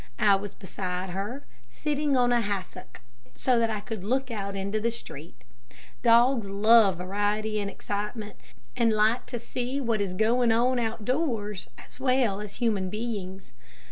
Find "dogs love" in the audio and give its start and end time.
6.01-6.97